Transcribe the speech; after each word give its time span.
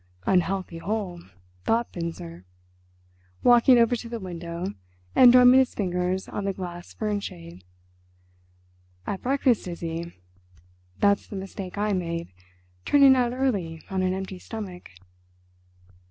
"Unhealthy 0.25 0.79
hole," 0.79 1.21
thought 1.65 1.91
Binzer, 1.93 2.43
walking 3.43 3.77
over 3.77 3.95
to 3.95 4.09
the 4.09 4.19
window 4.19 4.65
and 5.15 5.31
drumming 5.31 5.59
his 5.59 5.75
fingers 5.75 6.27
on 6.27 6.43
the 6.45 6.53
glass 6.53 6.95
fern 6.95 7.19
shade. 7.19 7.63
"At 9.05 9.21
breakfast, 9.21 9.67
is 9.67 9.81
he? 9.81 10.11
That's 10.97 11.27
the 11.27 11.35
mistake 11.35 11.77
I 11.77 11.93
made: 11.93 12.33
turning 12.83 13.15
out 13.15 13.31
early 13.31 13.83
on 13.91 14.01
an 14.01 14.15
empty 14.15 14.39
stomach." 14.39 14.89